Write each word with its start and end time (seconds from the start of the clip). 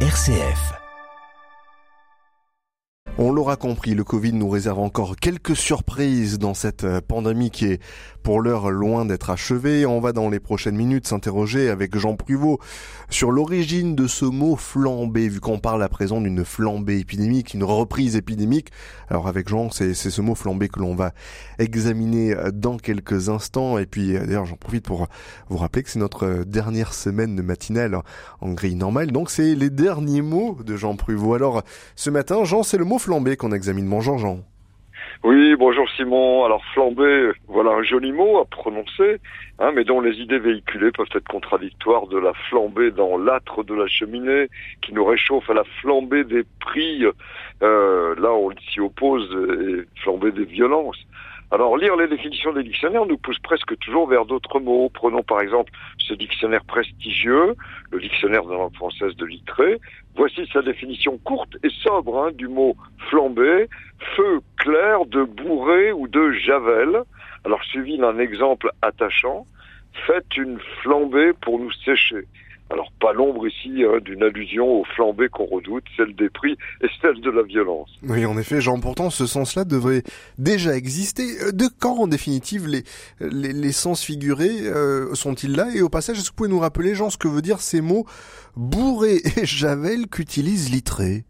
RCF. 0.00 0.85
On 3.18 3.32
l'aura 3.32 3.56
compris, 3.56 3.94
le 3.94 4.04
Covid 4.04 4.34
nous 4.34 4.50
réserve 4.50 4.78
encore 4.78 5.16
quelques 5.16 5.56
surprises 5.56 6.38
dans 6.38 6.52
cette 6.52 6.84
euh, 6.84 7.00
pandémie 7.00 7.50
qui 7.50 7.64
est 7.64 7.80
pour 8.22 8.42
l'heure 8.42 8.70
loin 8.70 9.06
d'être 9.06 9.30
achevée. 9.30 9.86
On 9.86 10.00
va 10.00 10.12
dans 10.12 10.28
les 10.28 10.40
prochaines 10.40 10.74
minutes 10.74 11.06
s'interroger 11.06 11.70
avec 11.70 11.96
Jean 11.96 12.16
Pruvot 12.16 12.58
sur 13.08 13.30
l'origine 13.30 13.94
de 13.94 14.06
ce 14.06 14.24
mot 14.24 14.56
flambé, 14.56 15.28
vu 15.28 15.40
qu'on 15.40 15.60
parle 15.60 15.82
à 15.82 15.88
présent 15.88 16.20
d'une 16.20 16.44
flambée 16.44 16.98
épidémique, 16.98 17.54
une 17.54 17.62
reprise 17.62 18.16
épidémique. 18.16 18.70
Alors 19.08 19.28
avec 19.28 19.48
Jean, 19.48 19.70
c'est 19.70 19.94
ce 19.94 20.20
mot 20.20 20.34
flambé 20.34 20.68
que 20.68 20.80
l'on 20.80 20.94
va 20.94 21.12
examiner 21.58 22.34
euh, 22.34 22.50
dans 22.52 22.76
quelques 22.76 23.30
instants. 23.30 23.78
Et 23.78 23.86
puis 23.86 24.14
euh, 24.14 24.26
d'ailleurs, 24.26 24.44
j'en 24.44 24.56
profite 24.56 24.84
pour 24.84 25.06
vous 25.48 25.56
rappeler 25.56 25.84
que 25.84 25.90
c'est 25.90 26.00
notre 26.00 26.44
dernière 26.44 26.92
semaine 26.92 27.40
matinale 27.40 27.98
en 28.42 28.52
grille 28.52 28.74
normale. 28.74 29.10
Donc 29.10 29.30
c'est 29.30 29.54
les 29.54 29.70
derniers 29.70 30.20
mots 30.20 30.58
de 30.62 30.76
Jean 30.76 30.96
Pruvot. 30.96 31.32
Alors 31.32 31.62
ce 31.94 32.10
matin, 32.10 32.44
Jean, 32.44 32.62
c'est 32.62 32.76
le 32.76 32.84
mot 32.84 32.98
flambé 33.06 33.36
qu'on 33.36 33.52
examine. 33.52 33.88
Bonjour 33.88 34.18
Jean. 34.18 34.40
Oui, 35.22 35.54
bonjour 35.54 35.88
Simon. 35.96 36.44
Alors 36.44 36.64
flambé, 36.74 37.30
voilà 37.46 37.70
un 37.70 37.82
joli 37.84 38.10
mot 38.10 38.38
à 38.38 38.44
prononcer, 38.44 39.20
hein, 39.60 39.70
mais 39.76 39.84
dont 39.84 40.00
les 40.00 40.16
idées 40.16 40.40
véhiculées 40.40 40.90
peuvent 40.90 41.06
être 41.14 41.28
contradictoires 41.28 42.08
de 42.08 42.18
la 42.18 42.32
flambée 42.48 42.90
dans 42.90 43.16
l'âtre 43.16 43.62
de 43.62 43.74
la 43.74 43.86
cheminée, 43.86 44.48
qui 44.82 44.92
nous 44.92 45.04
réchauffe 45.04 45.48
à 45.48 45.54
la 45.54 45.62
flambée 45.80 46.24
des 46.24 46.42
prix. 46.58 47.04
Euh, 47.62 48.16
là, 48.16 48.32
on 48.32 48.50
s'y 48.72 48.80
oppose, 48.80 49.30
et 49.60 50.00
flambée 50.02 50.32
des 50.32 50.44
violences. 50.44 51.06
Alors, 51.52 51.76
lire 51.76 51.94
les 51.94 52.08
définitions 52.08 52.52
des 52.52 52.64
dictionnaires 52.64 53.06
nous 53.06 53.18
pousse 53.18 53.38
presque 53.38 53.78
toujours 53.78 54.08
vers 54.08 54.24
d'autres 54.24 54.58
mots. 54.58 54.90
Prenons 54.92 55.22
par 55.22 55.40
exemple 55.40 55.72
ce 55.98 56.12
dictionnaire 56.12 56.64
prestigieux, 56.64 57.54
le 57.92 58.00
dictionnaire 58.00 58.44
de 58.44 58.52
langue 58.52 58.74
française 58.74 59.14
de 59.14 59.24
Littré. 59.24 59.78
Voici 60.16 60.48
sa 60.52 60.62
définition 60.62 61.18
courte 61.18 61.56
et 61.62 61.70
sobre 61.70 62.18
hein, 62.18 62.32
du 62.32 62.48
mot 62.48 62.76
flambé, 63.08 63.68
feu 64.16 64.40
clair 64.56 65.06
de 65.06 65.22
bourré 65.22 65.92
ou 65.92 66.08
de 66.08 66.32
javel. 66.32 67.02
Alors, 67.44 67.62
suivi 67.62 67.96
d'un 67.96 68.18
exemple 68.18 68.70
attachant, 68.82 69.46
faites 70.04 70.36
une 70.36 70.58
flambée 70.82 71.32
pour 71.40 71.60
nous 71.60 71.72
sécher. 71.84 72.26
Alors 72.68 72.90
pas 73.00 73.12
l'ombre 73.12 73.46
ici 73.46 73.84
hein, 73.84 73.98
d'une 74.02 74.24
allusion 74.24 74.80
aux 74.80 74.84
flambées 74.84 75.28
qu'on 75.28 75.46
redoute, 75.46 75.84
celle 75.96 76.16
des 76.16 76.28
prix 76.28 76.56
et 76.82 76.88
celle 77.00 77.20
de 77.20 77.30
la 77.30 77.42
violence. 77.42 77.88
Oui, 78.02 78.26
en 78.26 78.36
effet, 78.38 78.60
Jean, 78.60 78.80
pourtant 78.80 79.10
ce 79.10 79.26
sens-là 79.26 79.64
devrait 79.64 80.02
déjà 80.38 80.76
exister. 80.76 81.22
Euh, 81.42 81.52
de 81.52 81.66
quand, 81.80 81.96
en 81.96 82.06
définitive, 82.08 82.66
les, 82.66 82.82
les, 83.20 83.72
sens 83.72 84.02
figurés 84.02 84.62
euh, 84.64 85.14
sont-ils 85.14 85.54
là? 85.54 85.68
Et 85.76 85.82
au 85.82 85.88
passage, 85.88 86.18
est-ce 86.18 86.30
que 86.30 86.32
vous 86.32 86.36
pouvez 86.36 86.48
nous 86.48 86.58
rappeler, 86.58 86.94
Jean, 86.94 87.08
ce 87.08 87.18
que 87.18 87.28
veut 87.28 87.42
dire 87.42 87.60
ces 87.60 87.80
mots 87.80 88.04
bourré 88.56 89.20
et 89.36 89.46
javel 89.46 90.08
qu'utilise 90.08 90.72
Littré? 90.72 91.24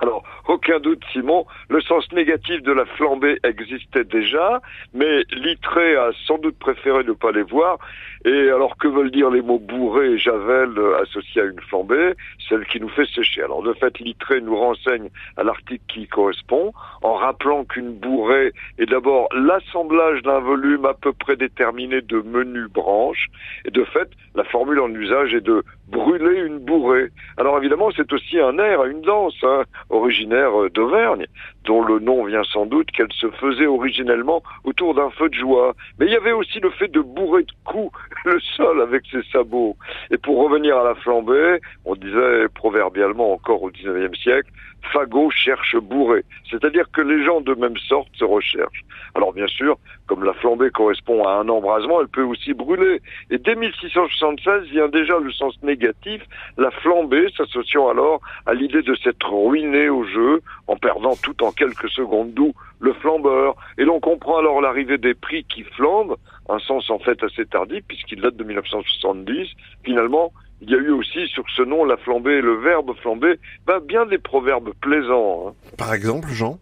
Alors, 0.00 0.22
aucun 0.46 0.78
doute, 0.78 1.02
Simon, 1.12 1.44
le 1.68 1.80
sens 1.80 2.10
négatif 2.12 2.62
de 2.62 2.72
la 2.72 2.86
flambée 2.86 3.38
existait 3.42 4.04
déjà, 4.04 4.60
mais 4.94 5.24
Littré 5.32 5.96
a 5.96 6.10
sans 6.26 6.38
doute 6.38 6.58
préféré 6.58 7.02
ne 7.04 7.12
pas 7.12 7.32
les 7.32 7.42
voir. 7.42 7.78
Et 8.24 8.50
alors, 8.50 8.76
que 8.76 8.88
veulent 8.88 9.10
dire 9.10 9.30
les 9.30 9.42
mots 9.42 9.58
bourré 9.58 10.12
et 10.12 10.18
javel 10.18 10.76
euh, 10.76 11.02
associés 11.02 11.42
à 11.42 11.44
une 11.44 11.60
flambée? 11.60 12.14
Celle 12.48 12.64
qui 12.66 12.80
nous 12.80 12.88
fait 12.88 13.06
sécher. 13.06 13.42
Alors, 13.42 13.62
de 13.62 13.72
fait, 13.74 13.98
Littré 13.98 14.40
nous 14.40 14.56
renseigne 14.56 15.08
à 15.36 15.44
l'article 15.44 15.84
qui 15.88 16.06
correspond, 16.06 16.72
en 17.02 17.14
rappelant 17.14 17.64
qu'une 17.64 17.92
bourrée 17.92 18.52
est 18.78 18.86
d'abord 18.86 19.28
l'assemblage 19.34 20.22
d'un 20.22 20.40
volume 20.40 20.84
à 20.84 20.94
peu 20.94 21.12
près 21.12 21.36
déterminé 21.36 22.00
de 22.00 22.20
menus 22.20 22.70
branches. 22.70 23.28
Et 23.64 23.70
de 23.70 23.84
fait, 23.84 24.10
la 24.34 24.44
formule 24.44 24.80
en 24.80 24.90
usage 24.90 25.34
est 25.34 25.40
de 25.40 25.62
brûler 25.88 26.40
une 26.40 26.58
bourrée. 26.58 27.08
Alors 27.36 27.58
évidemment, 27.58 27.90
c'est 27.96 28.12
aussi 28.12 28.38
un 28.38 28.58
air, 28.58 28.84
une 28.84 29.02
danse, 29.02 29.36
hein, 29.42 29.62
originaire 29.90 30.60
euh, 30.60 30.70
d'Auvergne, 30.70 31.26
dont 31.68 31.82
le 31.82 31.98
nom 31.98 32.24
vient 32.24 32.44
sans 32.44 32.64
doute 32.64 32.90
qu'elle 32.92 33.12
se 33.12 33.30
faisait 33.32 33.66
originellement 33.66 34.42
autour 34.64 34.94
d'un 34.94 35.10
feu 35.10 35.28
de 35.28 35.34
joie. 35.34 35.74
Mais 35.98 36.06
il 36.06 36.12
y 36.12 36.16
avait 36.16 36.32
aussi 36.32 36.60
le 36.60 36.70
fait 36.70 36.88
de 36.88 37.00
bourrer 37.00 37.42
de 37.42 37.52
coups 37.64 37.92
le 38.24 38.40
sol 38.56 38.80
avec 38.80 39.02
ses 39.12 39.22
sabots. 39.30 39.76
Et 40.10 40.16
pour 40.16 40.42
revenir 40.42 40.78
à 40.78 40.84
la 40.84 40.94
flambée, 40.94 41.58
on 41.84 41.94
disait 41.94 42.48
proverbialement 42.54 43.34
encore 43.34 43.62
au 43.62 43.70
XIXe 43.70 44.18
siècle, 44.18 44.50
fagot 44.92 45.30
cherche 45.30 45.76
bourré. 45.76 46.24
C'est-à-dire 46.50 46.90
que 46.90 47.02
les 47.02 47.22
gens 47.22 47.42
de 47.42 47.54
même 47.54 47.76
sorte 47.76 48.08
se 48.16 48.24
recherchent. 48.24 48.84
Alors 49.18 49.32
bien 49.32 49.48
sûr, 49.48 49.78
comme 50.06 50.22
la 50.22 50.32
flambée 50.32 50.70
correspond 50.70 51.24
à 51.26 51.32
un 51.32 51.48
embrasement, 51.48 52.00
elle 52.00 52.06
peut 52.06 52.22
aussi 52.22 52.54
brûler. 52.54 53.02
Et 53.30 53.38
dès 53.38 53.56
1676 53.56 54.68
vient 54.70 54.86
déjà 54.86 55.18
le 55.18 55.32
sens 55.32 55.60
négatif, 55.64 56.22
la 56.56 56.70
flambée 56.70 57.26
s'associant 57.36 57.88
alors 57.88 58.20
à 58.46 58.54
l'idée 58.54 58.82
de 58.82 58.94
s'être 58.94 59.28
ruiné 59.32 59.88
au 59.88 60.04
jeu 60.04 60.40
en 60.68 60.76
perdant 60.76 61.16
tout 61.20 61.42
en 61.42 61.50
quelques 61.50 61.88
secondes, 61.88 62.32
d'où 62.32 62.52
le 62.78 62.92
flambeur. 62.92 63.56
Et 63.76 63.82
l'on 63.84 63.98
comprend 63.98 64.38
alors 64.38 64.60
l'arrivée 64.60 64.98
des 64.98 65.14
prix 65.14 65.42
qui 65.42 65.64
flambent, 65.64 66.14
un 66.48 66.60
sens 66.60 66.88
en 66.88 67.00
fait 67.00 67.20
assez 67.24 67.44
tardif 67.44 67.82
puisqu'il 67.88 68.20
date 68.20 68.36
de 68.36 68.44
1970. 68.44 69.48
Finalement, 69.82 70.32
il 70.60 70.70
y 70.70 70.74
a 70.74 70.78
eu 70.78 70.90
aussi 70.90 71.26
sur 71.26 71.44
ce 71.56 71.62
nom, 71.62 71.84
la 71.84 71.96
flambée, 71.96 72.40
le 72.40 72.54
verbe 72.54 72.94
flamber, 73.00 73.40
ben, 73.66 73.80
bien 73.80 74.06
des 74.06 74.18
proverbes 74.18 74.72
plaisants. 74.80 75.48
Hein. 75.48 75.74
Par 75.76 75.92
exemple, 75.92 76.28
Jean? 76.28 76.60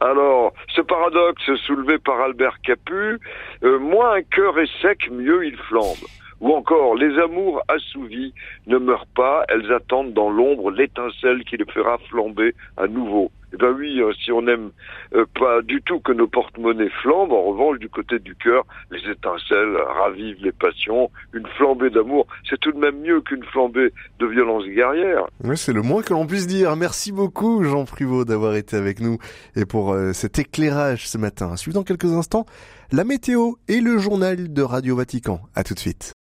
Alors, 0.00 0.52
ce 0.74 0.82
paradoxe 0.82 1.54
soulevé 1.66 1.98
par 1.98 2.20
Albert 2.20 2.60
Capu, 2.62 3.18
euh, 3.62 3.78
moins 3.78 4.16
un 4.16 4.22
cœur 4.22 4.58
est 4.58 4.70
sec, 4.82 5.10
mieux 5.10 5.46
il 5.46 5.56
flambe. 5.56 5.96
Ou 6.40 6.52
encore, 6.52 6.94
les 6.96 7.18
amours 7.18 7.62
assouvis 7.68 8.34
ne 8.66 8.78
meurent 8.78 9.06
pas, 9.14 9.44
elles 9.48 9.72
attendent 9.72 10.12
dans 10.12 10.30
l'ombre 10.30 10.70
l'étincelle 10.70 11.44
qui 11.44 11.56
les 11.56 11.64
fera 11.64 11.98
flamber 12.10 12.54
à 12.76 12.86
nouveau. 12.86 13.30
Eh 13.54 13.56
ben 13.58 13.72
oui, 13.78 14.00
euh, 14.00 14.12
si 14.22 14.32
on 14.32 14.42
n'aime 14.42 14.70
euh, 15.14 15.24
pas 15.38 15.62
du 15.62 15.80
tout 15.80 16.00
que 16.00 16.12
nos 16.12 16.26
porte-monnaies 16.26 16.90
flambent, 17.02 17.32
en 17.32 17.42
revanche, 17.42 17.78
du 17.78 17.88
côté 17.88 18.18
du 18.18 18.34
cœur, 18.34 18.64
les 18.90 18.98
étincelles 19.10 19.76
ravivent 19.76 20.42
les 20.42 20.52
passions. 20.52 21.10
Une 21.32 21.46
flambée 21.56 21.88
d'amour, 21.90 22.26
c'est 22.48 22.58
tout 22.58 22.72
de 22.72 22.78
même 22.78 23.00
mieux 23.00 23.20
qu'une 23.20 23.44
flambée 23.44 23.92
de 24.18 24.26
violence 24.26 24.64
guerrière. 24.64 25.26
Oui, 25.44 25.56
c'est 25.56 25.72
le 25.72 25.82
moins 25.82 26.02
que 26.02 26.12
l'on 26.12 26.26
puisse 26.26 26.46
dire. 26.46 26.74
Merci 26.76 27.12
beaucoup, 27.12 27.62
Jean 27.62 27.84
Privot, 27.84 28.24
d'avoir 28.24 28.56
été 28.56 28.76
avec 28.76 29.00
nous 29.00 29.18
et 29.54 29.64
pour 29.64 29.92
euh, 29.92 30.12
cet 30.12 30.38
éclairage 30.38 31.08
ce 31.08 31.16
matin. 31.16 31.56
Suivant 31.56 31.80
dans 31.80 31.84
quelques 31.84 32.12
instants 32.12 32.46
la 32.92 33.04
météo 33.04 33.52
et 33.68 33.80
le 33.80 33.98
journal 33.98 34.52
de 34.52 34.62
Radio 34.62 34.96
Vatican. 34.96 35.40
À 35.54 35.64
tout 35.64 35.74
de 35.74 35.78
suite. 35.78 36.14